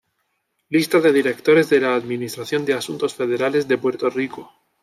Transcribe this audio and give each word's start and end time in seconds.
Lista 0.69 0.99
de 0.99 1.13
Directores 1.13 1.69
de 1.69 1.79
la 1.79 1.93
Administración 1.93 2.65
de 2.65 2.73
Asuntos 2.73 3.13
Federales 3.13 3.67
de 3.67 3.77
Puerto 3.77 4.09
Rico 4.09 4.51